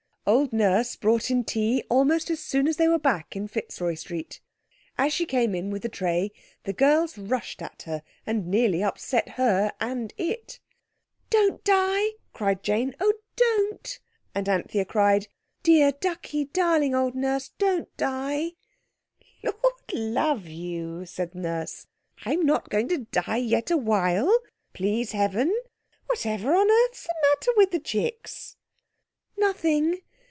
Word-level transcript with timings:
Old 0.27 0.53
Nurse 0.53 0.95
brought 0.95 1.31
in 1.31 1.43
tea 1.43 1.83
almost 1.89 2.29
as 2.29 2.39
soon 2.39 2.67
as 2.67 2.77
they 2.77 2.87
were 2.87 2.99
back 2.99 3.35
in 3.35 3.47
Fitzroy 3.47 3.95
Street. 3.95 4.39
As 4.95 5.11
she 5.11 5.25
came 5.25 5.55
in 5.55 5.71
with 5.71 5.81
the 5.81 5.89
tray, 5.89 6.31
the 6.63 6.73
girls 6.73 7.17
rushed 7.17 7.59
at 7.59 7.81
her 7.81 8.03
and 8.25 8.45
nearly 8.47 8.83
upset 8.83 9.29
her 9.29 9.73
and 9.81 10.13
it. 10.17 10.59
"Don't 11.31 11.63
die!" 11.63 12.11
cried 12.33 12.61
Jane, 12.61 12.95
"oh, 13.01 13.13
don't!" 13.35 13.99
and 14.35 14.47
Anthea 14.47 14.85
cried, 14.85 15.27
"Dear, 15.63 15.91
ducky, 15.91 16.45
darling 16.45 16.93
old 16.93 17.15
Nurse, 17.15 17.49
don't 17.57 17.89
die!" 17.97 18.51
"Lord, 19.43 19.57
love 19.91 20.45
you!" 20.45 21.03
said 21.05 21.33
Nurse, 21.33 21.87
"I'm 22.25 22.45
not 22.45 22.67
agoin' 22.67 22.87
to 22.89 22.99
die 22.99 23.37
yet 23.37 23.71
a 23.71 23.75
while, 23.75 24.37
please 24.71 25.13
Heaven! 25.13 25.53
Whatever 26.05 26.55
on 26.55 26.69
earth's 26.69 27.03
the 27.05 27.15
matter 27.27 27.51
with 27.57 27.71
the 27.71 27.79
chicks?" 27.79 28.55
"Nothing. 29.35 29.97